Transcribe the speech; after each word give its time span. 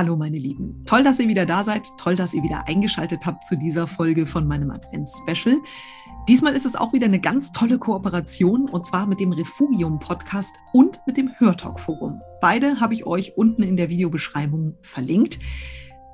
Hallo 0.00 0.16
meine 0.16 0.38
Lieben. 0.38 0.82
Toll, 0.86 1.04
dass 1.04 1.18
ihr 1.18 1.28
wieder 1.28 1.44
da 1.44 1.62
seid. 1.62 1.86
Toll, 1.98 2.16
dass 2.16 2.32
ihr 2.32 2.42
wieder 2.42 2.66
eingeschaltet 2.66 3.26
habt 3.26 3.44
zu 3.44 3.54
dieser 3.54 3.86
Folge 3.86 4.26
von 4.26 4.46
meinem 4.46 4.70
Advents-Special. 4.70 5.58
Diesmal 6.26 6.54
ist 6.54 6.64
es 6.64 6.74
auch 6.74 6.94
wieder 6.94 7.04
eine 7.04 7.20
ganz 7.20 7.52
tolle 7.52 7.78
Kooperation 7.78 8.70
und 8.70 8.86
zwar 8.86 9.06
mit 9.06 9.20
dem 9.20 9.30
Refugium 9.30 9.98
Podcast 9.98 10.56
und 10.72 11.02
mit 11.06 11.18
dem 11.18 11.30
Hörtalk 11.36 11.78
Forum. 11.78 12.18
Beide 12.40 12.80
habe 12.80 12.94
ich 12.94 13.04
euch 13.04 13.36
unten 13.36 13.62
in 13.62 13.76
der 13.76 13.90
Videobeschreibung 13.90 14.74
verlinkt. 14.80 15.38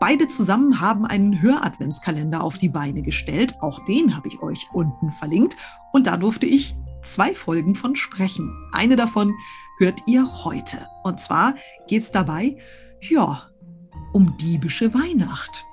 Beide 0.00 0.26
zusammen 0.26 0.80
haben 0.80 1.06
einen 1.06 1.40
Höradventskalender 1.40 2.42
auf 2.42 2.58
die 2.58 2.70
Beine 2.70 3.02
gestellt. 3.02 3.54
Auch 3.60 3.78
den 3.84 4.16
habe 4.16 4.26
ich 4.26 4.42
euch 4.42 4.66
unten 4.72 5.12
verlinkt. 5.12 5.56
Und 5.92 6.08
da 6.08 6.16
durfte 6.16 6.46
ich 6.46 6.74
zwei 7.02 7.36
Folgen 7.36 7.76
von 7.76 7.94
sprechen. 7.94 8.52
Eine 8.72 8.96
davon 8.96 9.32
hört 9.78 10.00
ihr 10.08 10.28
heute. 10.44 10.88
Und 11.04 11.20
zwar 11.20 11.54
geht 11.86 12.02
es 12.02 12.10
dabei, 12.10 12.56
ja, 13.00 13.48
um 14.16 14.34
diebische 14.38 14.94
Weihnacht. 14.94 15.66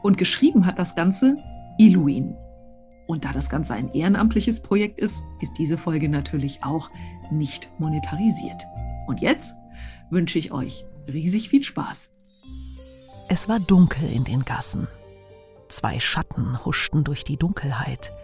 Und 0.00 0.16
geschrieben 0.16 0.64
hat 0.64 0.78
das 0.78 0.94
Ganze 0.94 1.36
Iluin. 1.76 2.34
Und 3.06 3.26
da 3.26 3.32
das 3.32 3.50
Ganze 3.50 3.74
ein 3.74 3.92
ehrenamtliches 3.92 4.62
Projekt 4.62 4.98
ist, 4.98 5.22
ist 5.42 5.58
diese 5.58 5.76
Folge 5.76 6.08
natürlich 6.08 6.64
auch 6.64 6.88
nicht 7.30 7.70
monetarisiert. 7.78 8.62
Und 9.06 9.20
jetzt 9.20 9.56
wünsche 10.08 10.38
ich 10.38 10.52
euch 10.52 10.86
riesig 11.06 11.50
viel 11.50 11.62
Spaß. 11.62 12.10
Es 13.28 13.50
war 13.50 13.60
dunkel 13.60 14.10
in 14.10 14.24
den 14.24 14.46
Gassen. 14.46 14.88
Zwei 15.68 16.00
Schatten 16.00 16.64
huschten 16.64 17.04
durch 17.04 17.24
die 17.24 17.36
Dunkelheit. 17.36 18.14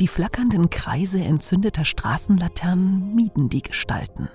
Die 0.00 0.08
flackernden 0.08 0.70
Kreise 0.70 1.22
entzündeter 1.22 1.84
Straßenlaternen 1.84 3.14
mieden 3.14 3.50
die 3.50 3.62
Gestalten. 3.62 4.30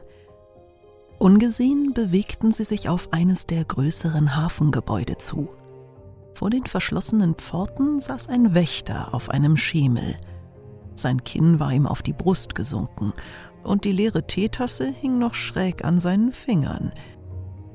Ungesehen 1.24 1.94
bewegten 1.94 2.52
sie 2.52 2.66
sich 2.66 2.90
auf 2.90 3.14
eines 3.14 3.46
der 3.46 3.64
größeren 3.64 4.36
Hafengebäude 4.36 5.16
zu. 5.16 5.48
Vor 6.34 6.50
den 6.50 6.66
verschlossenen 6.66 7.36
Pforten 7.36 8.02
saß 8.02 8.28
ein 8.28 8.54
Wächter 8.54 9.14
auf 9.14 9.30
einem 9.30 9.56
Schemel. 9.56 10.18
Sein 10.96 11.24
Kinn 11.24 11.62
war 11.62 11.72
ihm 11.72 11.88
auf 11.88 12.02
die 12.02 12.12
Brust 12.12 12.56
gesunken 12.56 13.14
und 13.64 13.86
die 13.86 13.94
leere 13.94 14.28
Teetasse 14.28 14.92
hing 14.92 15.18
noch 15.18 15.34
schräg 15.34 15.86
an 15.86 15.98
seinen 15.98 16.34
Fingern. 16.34 16.92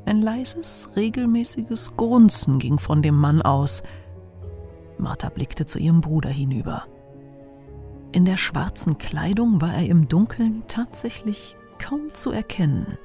Ein 0.04 0.20
leises, 0.20 0.90
regelmäßiges 0.94 1.96
Grunzen 1.96 2.58
ging 2.58 2.78
von 2.78 3.00
dem 3.00 3.14
Mann 3.14 3.40
aus. 3.40 3.82
Martha 4.98 5.30
blickte 5.30 5.64
zu 5.64 5.78
ihrem 5.78 6.02
Bruder 6.02 6.28
hinüber. 6.28 6.84
In 8.12 8.26
der 8.26 8.36
schwarzen 8.36 8.98
Kleidung 8.98 9.62
war 9.62 9.72
er 9.72 9.86
im 9.86 10.06
Dunkeln 10.06 10.64
tatsächlich 10.68 11.56
kaum 11.78 12.12
zu 12.12 12.30
erkennen. 12.30 12.98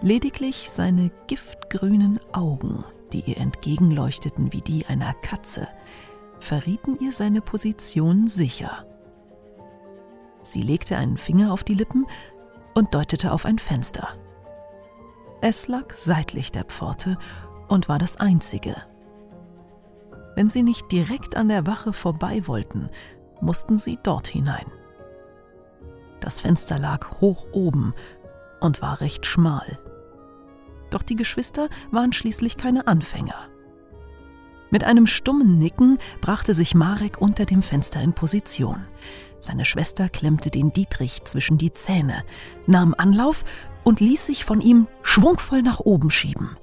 Lediglich 0.00 0.70
seine 0.70 1.10
giftgrünen 1.26 2.20
Augen, 2.32 2.84
die 3.12 3.22
ihr 3.22 3.38
entgegenleuchteten 3.38 4.52
wie 4.52 4.60
die 4.60 4.86
einer 4.86 5.12
Katze, 5.12 5.66
verrieten 6.38 6.96
ihr 7.00 7.10
seine 7.10 7.40
Position 7.40 8.28
sicher. 8.28 8.86
Sie 10.40 10.62
legte 10.62 10.96
einen 10.96 11.18
Finger 11.18 11.52
auf 11.52 11.64
die 11.64 11.74
Lippen 11.74 12.06
und 12.74 12.94
deutete 12.94 13.32
auf 13.32 13.44
ein 13.44 13.58
Fenster. 13.58 14.08
Es 15.40 15.66
lag 15.66 15.92
seitlich 15.92 16.52
der 16.52 16.64
Pforte 16.64 17.18
und 17.66 17.88
war 17.88 17.98
das 17.98 18.18
einzige. 18.18 18.76
Wenn 20.36 20.48
sie 20.48 20.62
nicht 20.62 20.92
direkt 20.92 21.36
an 21.36 21.48
der 21.48 21.66
Wache 21.66 21.92
vorbei 21.92 22.46
wollten, 22.46 22.88
mussten 23.40 23.78
sie 23.78 23.98
dort 24.04 24.28
hinein. 24.28 24.66
Das 26.20 26.38
Fenster 26.38 26.78
lag 26.78 27.20
hoch 27.20 27.46
oben 27.52 27.94
und 28.60 28.80
war 28.80 29.00
recht 29.00 29.26
schmal. 29.26 29.78
Doch 30.90 31.02
die 31.02 31.16
Geschwister 31.16 31.68
waren 31.90 32.12
schließlich 32.12 32.56
keine 32.56 32.86
Anfänger. 32.86 33.48
Mit 34.70 34.84
einem 34.84 35.06
stummen 35.06 35.58
Nicken 35.58 35.98
brachte 36.20 36.52
sich 36.52 36.74
Marek 36.74 37.20
unter 37.20 37.46
dem 37.46 37.62
Fenster 37.62 38.02
in 38.02 38.12
Position. 38.12 38.86
Seine 39.40 39.64
Schwester 39.64 40.08
klemmte 40.08 40.50
den 40.50 40.72
Dietrich 40.72 41.24
zwischen 41.24 41.58
die 41.58 41.72
Zähne, 41.72 42.24
nahm 42.66 42.94
Anlauf 42.96 43.44
und 43.84 44.00
ließ 44.00 44.26
sich 44.26 44.44
von 44.44 44.60
ihm 44.60 44.86
schwungvoll 45.02 45.62
nach 45.62 45.80
oben 45.80 46.10
schieben. 46.10 46.56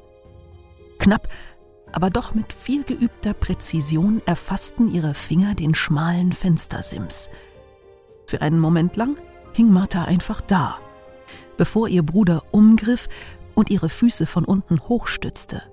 Knapp, 0.99 1.29
aber 1.93 2.09
doch 2.09 2.33
mit 2.33 2.51
viel 2.51 2.83
geübter 2.83 3.33
Präzision 3.33 4.21
erfassten 4.25 4.93
ihre 4.93 5.13
Finger 5.13 5.55
den 5.55 5.73
schmalen 5.73 6.33
Fenstersims. 6.33 7.29
Für 8.27 8.41
einen 8.41 8.59
Moment 8.59 8.97
lang 8.97 9.15
hing 9.53 9.71
Martha 9.71 10.03
einfach 10.03 10.41
da. 10.41 10.77
Bevor 11.57 11.87
ihr 11.87 12.03
Bruder 12.03 12.43
umgriff, 12.51 13.07
und 13.55 13.69
ihre 13.69 13.89
Füße 13.89 14.25
von 14.25 14.45
unten 14.45 14.79
hochstützte. 14.79 15.63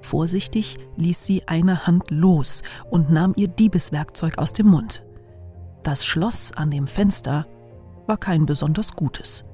Vorsichtig 0.00 0.76
ließ 0.96 1.26
sie 1.26 1.42
eine 1.48 1.86
Hand 1.86 2.10
los 2.10 2.62
und 2.90 3.10
nahm 3.10 3.32
ihr 3.36 3.48
Diebeswerkzeug 3.48 4.38
aus 4.38 4.52
dem 4.52 4.68
Mund. 4.68 5.04
Das 5.82 6.04
Schloss 6.04 6.52
an 6.52 6.70
dem 6.70 6.86
Fenster 6.86 7.46
war 8.06 8.16
kein 8.16 8.46
besonders 8.46 8.92
gutes. 8.92 9.44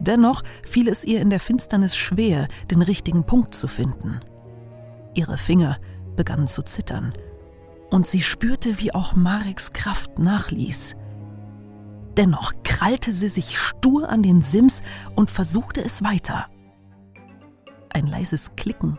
Dennoch 0.00 0.42
fiel 0.64 0.88
es 0.88 1.04
ihr 1.04 1.20
in 1.20 1.30
der 1.30 1.40
Finsternis 1.40 1.96
schwer, 1.96 2.48
den 2.70 2.82
richtigen 2.82 3.24
Punkt 3.24 3.54
zu 3.54 3.68
finden. 3.68 4.20
Ihre 5.14 5.38
Finger 5.38 5.78
begannen 6.16 6.48
zu 6.48 6.62
zittern, 6.62 7.12
und 7.90 8.06
sie 8.06 8.22
spürte, 8.22 8.78
wie 8.78 8.94
auch 8.94 9.16
Mareks 9.16 9.72
Kraft 9.72 10.18
nachließ. 10.18 10.94
Dennoch 12.18 12.52
krallte 12.64 13.12
sie 13.12 13.28
sich 13.28 13.56
stur 13.56 14.08
an 14.08 14.24
den 14.24 14.42
Sims 14.42 14.82
und 15.14 15.30
versuchte 15.30 15.84
es 15.84 16.02
weiter. 16.02 16.48
Ein 17.90 18.08
leises 18.08 18.56
Klicken 18.56 18.98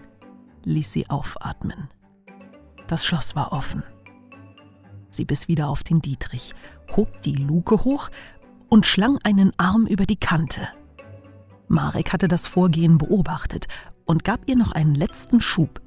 ließ 0.63 0.93
sie 0.93 1.09
aufatmen. 1.09 1.89
Das 2.87 3.05
Schloss 3.05 3.35
war 3.35 3.51
offen. 3.51 3.83
Sie 5.09 5.25
biss 5.25 5.49
wieder 5.49 5.67
auf 5.67 5.83
den 5.83 6.01
Dietrich, 6.01 6.55
hob 6.95 7.21
die 7.23 7.35
Luke 7.35 7.83
hoch 7.83 8.09
und 8.69 8.87
schlang 8.87 9.19
einen 9.25 9.51
Arm 9.57 9.85
über 9.85 10.05
die 10.05 10.19
Kante. 10.19 10.69
Marek 11.67 12.13
hatte 12.13 12.29
das 12.29 12.47
Vorgehen 12.47 12.97
beobachtet 12.97 13.67
und 14.05 14.23
gab 14.23 14.47
ihr 14.47 14.55
noch 14.55 14.71
einen 14.71 14.95
letzten 14.95 15.41
Schub, 15.41 15.81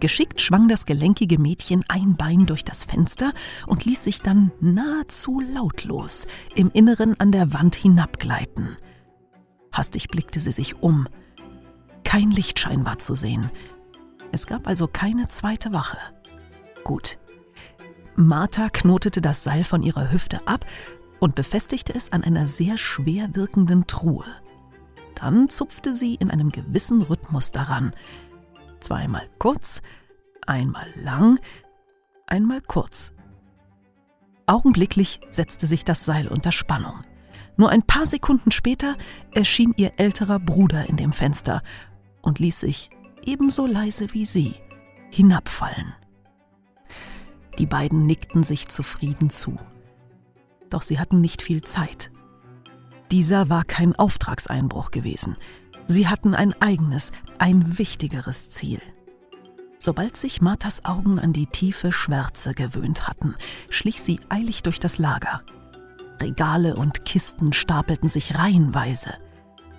Geschickt 0.00 0.40
schwang 0.40 0.66
das 0.66 0.86
gelenkige 0.86 1.38
Mädchen 1.38 1.84
ein 1.88 2.16
Bein 2.16 2.46
durch 2.46 2.64
das 2.64 2.84
Fenster 2.84 3.32
und 3.66 3.84
ließ 3.84 4.02
sich 4.02 4.22
dann 4.22 4.50
nahezu 4.58 5.40
lautlos 5.40 6.26
im 6.54 6.70
Inneren 6.70 7.20
an 7.20 7.32
der 7.32 7.52
Wand 7.52 7.74
hinabgleiten. 7.74 8.78
Hastig 9.72 10.08
blickte 10.08 10.40
sie 10.40 10.52
sich 10.52 10.82
um. 10.82 11.06
Kein 12.02 12.30
Lichtschein 12.30 12.86
war 12.86 12.98
zu 12.98 13.14
sehen. 13.14 13.50
Es 14.32 14.46
gab 14.46 14.66
also 14.66 14.88
keine 14.88 15.28
zweite 15.28 15.72
Wache. 15.72 15.98
Gut. 16.82 17.18
Martha 18.16 18.70
knotete 18.70 19.20
das 19.20 19.44
Seil 19.44 19.64
von 19.64 19.82
ihrer 19.82 20.10
Hüfte 20.10 20.46
ab 20.46 20.64
und 21.20 21.34
befestigte 21.34 21.94
es 21.94 22.10
an 22.10 22.24
einer 22.24 22.46
sehr 22.46 22.78
schwer 22.78 23.34
wirkenden 23.34 23.86
Truhe. 23.86 24.24
Dann 25.14 25.50
zupfte 25.50 25.94
sie 25.94 26.14
in 26.14 26.30
einem 26.30 26.50
gewissen 26.50 27.02
Rhythmus 27.02 27.52
daran, 27.52 27.92
Zweimal 28.80 29.28
kurz, 29.38 29.82
einmal 30.46 30.88
lang, 30.96 31.38
einmal 32.26 32.60
kurz. 32.60 33.12
Augenblicklich 34.46 35.20
setzte 35.30 35.66
sich 35.66 35.84
das 35.84 36.04
Seil 36.04 36.26
unter 36.26 36.50
Spannung. 36.50 37.04
Nur 37.56 37.70
ein 37.70 37.82
paar 37.82 38.06
Sekunden 38.06 38.50
später 38.50 38.96
erschien 39.32 39.74
ihr 39.76 39.92
älterer 39.98 40.40
Bruder 40.40 40.88
in 40.88 40.96
dem 40.96 41.12
Fenster 41.12 41.62
und 42.22 42.38
ließ 42.38 42.60
sich, 42.60 42.90
ebenso 43.22 43.66
leise 43.66 44.12
wie 44.14 44.24
sie, 44.24 44.54
hinabfallen. 45.10 45.94
Die 47.58 47.66
beiden 47.66 48.06
nickten 48.06 48.42
sich 48.42 48.68
zufrieden 48.68 49.28
zu. 49.28 49.58
Doch 50.70 50.82
sie 50.82 50.98
hatten 50.98 51.20
nicht 51.20 51.42
viel 51.42 51.62
Zeit. 51.62 52.10
Dieser 53.10 53.48
war 53.50 53.64
kein 53.64 53.94
Auftragseinbruch 53.94 54.90
gewesen. 54.90 55.36
Sie 55.90 56.06
hatten 56.06 56.36
ein 56.36 56.54
eigenes, 56.62 57.10
ein 57.40 57.76
wichtigeres 57.76 58.48
Ziel. 58.48 58.80
Sobald 59.76 60.16
sich 60.16 60.40
Marthas 60.40 60.84
Augen 60.84 61.18
an 61.18 61.32
die 61.32 61.48
tiefe 61.48 61.90
Schwärze 61.90 62.54
gewöhnt 62.54 63.08
hatten, 63.08 63.34
schlich 63.70 64.00
sie 64.00 64.20
eilig 64.28 64.62
durch 64.62 64.78
das 64.78 64.98
Lager. 64.98 65.42
Regale 66.20 66.76
und 66.76 67.04
Kisten 67.04 67.52
stapelten 67.52 68.08
sich 68.08 68.38
reihenweise. 68.38 69.14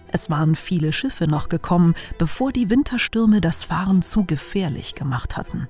Es 0.09 0.29
waren 0.29 0.55
viele 0.55 0.91
Schiffe 0.91 1.27
noch 1.27 1.47
gekommen, 1.47 1.95
bevor 2.17 2.51
die 2.51 2.69
Winterstürme 2.69 3.39
das 3.39 3.63
Fahren 3.63 4.01
zu 4.01 4.25
gefährlich 4.25 4.95
gemacht 4.95 5.37
hatten. 5.37 5.69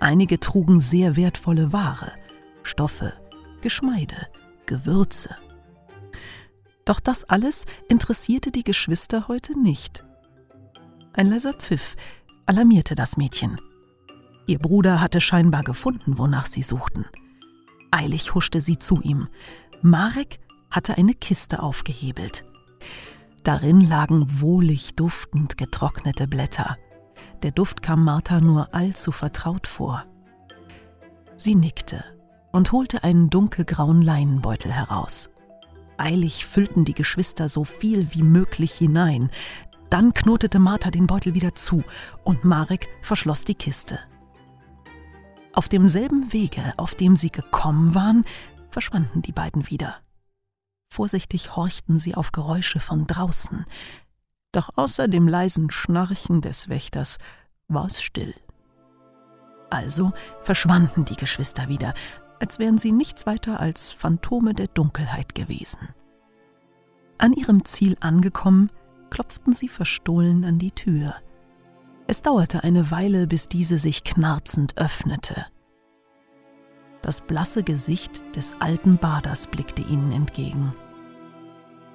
Einige 0.00 0.40
trugen 0.40 0.80
sehr 0.80 1.14
wertvolle 1.14 1.72
Ware, 1.72 2.10
Stoffe, 2.64 3.12
Geschmeide, 3.60 4.26
Gewürze. 4.66 5.36
Doch 6.88 7.00
das 7.00 7.24
alles 7.24 7.66
interessierte 7.90 8.50
die 8.50 8.64
Geschwister 8.64 9.28
heute 9.28 9.60
nicht. 9.60 10.04
Ein 11.12 11.26
leiser 11.26 11.52
Pfiff 11.52 11.96
alarmierte 12.46 12.94
das 12.94 13.18
Mädchen. 13.18 13.60
Ihr 14.46 14.58
Bruder 14.58 14.98
hatte 14.98 15.20
scheinbar 15.20 15.64
gefunden, 15.64 16.16
wonach 16.16 16.46
sie 16.46 16.62
suchten. 16.62 17.04
Eilig 17.90 18.34
huschte 18.34 18.62
sie 18.62 18.78
zu 18.78 19.02
ihm. 19.02 19.28
Marek 19.82 20.40
hatte 20.70 20.96
eine 20.96 21.12
Kiste 21.12 21.62
aufgehebelt. 21.62 22.46
Darin 23.42 23.82
lagen 23.82 24.40
wohlig 24.40 24.94
duftend 24.94 25.58
getrocknete 25.58 26.26
Blätter. 26.26 26.78
Der 27.42 27.50
Duft 27.50 27.82
kam 27.82 28.02
Martha 28.02 28.40
nur 28.40 28.74
allzu 28.74 29.12
vertraut 29.12 29.66
vor. 29.66 30.06
Sie 31.36 31.54
nickte 31.54 32.02
und 32.50 32.72
holte 32.72 33.04
einen 33.04 33.28
dunkelgrauen 33.28 34.00
Leinenbeutel 34.00 34.72
heraus. 34.72 35.28
Eilig 35.98 36.46
füllten 36.46 36.84
die 36.84 36.94
Geschwister 36.94 37.48
so 37.48 37.64
viel 37.64 38.12
wie 38.12 38.22
möglich 38.22 38.72
hinein. 38.72 39.30
Dann 39.90 40.14
knotete 40.14 40.58
Martha 40.58 40.90
den 40.90 41.06
Beutel 41.06 41.34
wieder 41.34 41.54
zu 41.54 41.82
und 42.24 42.44
Marek 42.44 42.88
verschloss 43.02 43.44
die 43.44 43.54
Kiste. 43.54 43.98
Auf 45.52 45.68
demselben 45.68 46.32
Wege, 46.32 46.74
auf 46.76 46.94
dem 46.94 47.16
sie 47.16 47.30
gekommen 47.30 47.94
waren, 47.94 48.24
verschwanden 48.70 49.22
die 49.22 49.32
beiden 49.32 49.68
wieder. 49.70 49.96
Vorsichtig 50.88 51.56
horchten 51.56 51.98
sie 51.98 52.14
auf 52.14 52.32
Geräusche 52.32 52.80
von 52.80 53.06
draußen, 53.06 53.66
doch 54.52 54.70
außer 54.76 55.08
dem 55.08 55.28
leisen 55.28 55.70
Schnarchen 55.70 56.40
des 56.40 56.68
Wächters 56.68 57.18
war 57.66 57.86
es 57.86 58.00
still. 58.00 58.34
Also 59.70 60.12
verschwanden 60.42 61.04
die 61.04 61.16
Geschwister 61.16 61.68
wieder, 61.68 61.92
als 62.40 62.58
wären 62.58 62.78
sie 62.78 62.92
nichts 62.92 63.26
weiter 63.26 63.60
als 63.60 63.92
Phantome 63.92 64.54
der 64.54 64.68
Dunkelheit 64.68 65.34
gewesen. 65.34 65.88
An 67.18 67.32
ihrem 67.32 67.64
Ziel 67.64 67.96
angekommen, 68.00 68.70
klopften 69.10 69.52
sie 69.52 69.68
verstohlen 69.68 70.44
an 70.44 70.58
die 70.58 70.70
Tür. 70.70 71.14
Es 72.06 72.22
dauerte 72.22 72.64
eine 72.64 72.90
Weile, 72.90 73.26
bis 73.26 73.48
diese 73.48 73.78
sich 73.78 74.04
knarzend 74.04 74.78
öffnete. 74.78 75.46
Das 77.02 77.20
blasse 77.20 77.62
Gesicht 77.62 78.24
des 78.36 78.54
alten 78.60 78.98
Baders 78.98 79.46
blickte 79.46 79.82
ihnen 79.82 80.12
entgegen. 80.12 80.74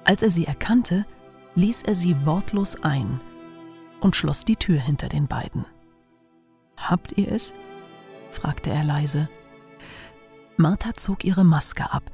Als 0.04 0.22
er 0.22 0.30
sie 0.30 0.46
erkannte, 0.46 1.06
ließ 1.54 1.82
er 1.82 1.94
sie 1.94 2.26
wortlos 2.26 2.76
ein 2.82 3.20
und 4.00 4.16
schloss 4.16 4.44
die 4.44 4.56
Tür 4.56 4.78
hinter 4.78 5.08
den 5.08 5.26
beiden. 5.26 5.64
Habt 6.76 7.16
ihr 7.16 7.30
es? 7.30 7.54
fragte 8.30 8.70
er 8.70 8.84
leise. 8.84 9.28
Martha 10.56 10.94
zog 10.94 11.24
ihre 11.24 11.44
Maske 11.44 11.92
ab, 11.92 12.10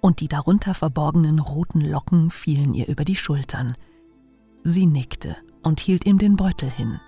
und 0.00 0.20
die 0.20 0.28
darunter 0.28 0.74
verborgenen 0.74 1.38
roten 1.38 1.80
Locken 1.80 2.30
fielen 2.30 2.74
ihr 2.74 2.88
über 2.88 3.04
die 3.04 3.16
Schultern. 3.16 3.76
Sie 4.62 4.86
nickte 4.86 5.36
und 5.62 5.80
hielt 5.80 6.04
ihm 6.04 6.18
den 6.18 6.36
Beutel 6.36 6.70
hin. 6.70 7.00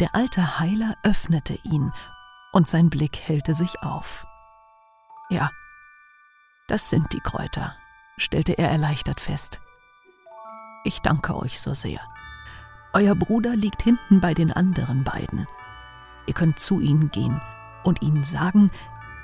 Der 0.00 0.14
alte 0.14 0.58
Heiler 0.58 0.94
öffnete 1.02 1.58
ihn, 1.64 1.92
und 2.52 2.68
sein 2.68 2.90
Blick 2.90 3.18
hellte 3.18 3.54
sich 3.54 3.82
auf. 3.82 4.26
Ja, 5.30 5.50
das 6.68 6.90
sind 6.90 7.12
die 7.12 7.20
Kräuter, 7.20 7.74
stellte 8.18 8.58
er 8.58 8.70
erleichtert 8.70 9.20
fest. 9.20 9.60
Ich 10.84 11.00
danke 11.00 11.36
euch 11.36 11.60
so 11.60 11.74
sehr. 11.74 12.00
Euer 12.92 13.14
Bruder 13.14 13.56
liegt 13.56 13.82
hinten 13.82 14.20
bei 14.20 14.34
den 14.34 14.52
anderen 14.52 15.02
beiden. 15.02 15.46
Ihr 16.26 16.34
könnt 16.34 16.58
zu 16.58 16.80
ihnen 16.80 17.10
gehen 17.10 17.40
und 17.84 18.02
ihnen 18.02 18.22
sagen, 18.22 18.70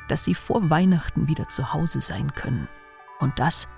dass 0.08 0.25
sie 0.25 0.34
vor 0.34 0.70
Weihnachten 0.70 1.28
wieder 1.28 1.49
zu 1.49 1.72
Hause 1.72 2.00
sein 2.00 2.34
können. 2.34 2.69
Und 3.20 3.38
das 3.38 3.69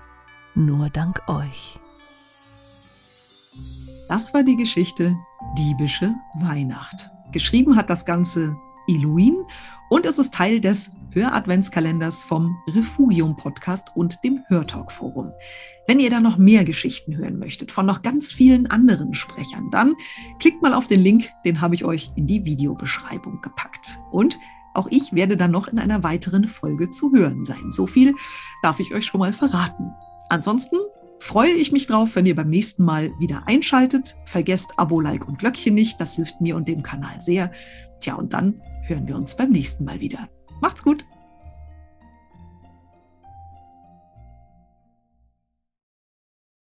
nur 0.55 0.91
dank 0.91 1.29
euch. 1.29 1.79
Das 4.09 4.35
war 4.35 4.43
die 4.43 4.56
Geschichte 4.56 5.17
Diebische 5.56 6.15
Weihnacht. 6.41 7.11
Geschrieben 7.32 7.77
hat 7.77 7.91
das 7.91 8.05
Ganze 8.05 8.56
Elohim 8.88 9.37
und 9.88 10.06
es 10.06 10.19
ist 10.19 10.35
Teil 10.35 10.61
des 10.61 10.91
Höradventskalenders 11.12 12.23
vom 12.23 12.56
Refugium 12.69 13.37
Podcast 13.37 13.91
und 13.94 14.23
dem 14.25 14.44
Hörtalk 14.49 14.93
Forum. 14.93 15.33
Wenn 15.87 15.99
ihr 15.99 16.11
da 16.11 16.21
noch 16.21 16.38
mehr 16.38 16.65
Geschichten 16.65 17.17
hören 17.17 17.38
möchtet 17.38 17.73
von 17.73 17.87
noch 17.87 18.03
ganz 18.03 18.33
vielen 18.33 18.69
anderen 18.69 19.15
Sprechern, 19.15 19.71
dann 19.71 19.94
klickt 20.38 20.62
mal 20.62 20.75
auf 20.75 20.87
den 20.87 21.00
Link, 21.00 21.31
den 21.44 21.61
habe 21.61 21.75
ich 21.75 21.85
euch 21.85 22.12
in 22.17 22.26
die 22.26 22.44
Videobeschreibung 22.44 23.41
gepackt. 23.41 23.99
Und 24.11 24.38
auch 24.75 24.89
ich 24.91 25.13
werde 25.13 25.37
dann 25.37 25.51
noch 25.51 25.69
in 25.69 25.79
einer 25.79 26.03
weiteren 26.03 26.49
Folge 26.49 26.91
zu 26.91 27.13
hören 27.13 27.45
sein. 27.45 27.71
So 27.71 27.87
viel 27.87 28.15
darf 28.63 28.81
ich 28.81 28.95
euch 28.95 29.07
schon 29.07 29.21
mal 29.21 29.33
verraten. 29.33 29.93
Ansonsten 30.29 30.77
freue 31.21 31.53
ich 31.53 31.73
mich 31.73 31.87
drauf, 31.87 32.15
wenn 32.15 32.27
ihr 32.27 32.37
beim 32.37 32.49
nächsten 32.49 32.85
Mal 32.85 33.11
wieder 33.19 33.43
einschaltet. 33.47 34.17
Vergesst 34.27 34.73
Abo, 34.77 35.01
Like 35.01 35.29
und 35.29 35.39
Glöckchen 35.39 35.75
nicht, 35.75 36.01
das 36.01 36.17
hilft 36.17 36.41
mir 36.41 36.57
und 36.57 36.69
dem 36.69 36.83
Kanal 36.83 37.21
sehr. 37.21 37.51
Tja, 38.01 38.15
und 38.15 38.33
dann 38.33 38.63
hören 38.87 39.07
wir 39.07 39.17
uns 39.17 39.37
beim 39.37 39.51
nächsten 39.51 39.85
Mal 39.85 40.01
wieder. 40.01 40.29
Macht's 40.61 40.83
gut! 40.83 41.05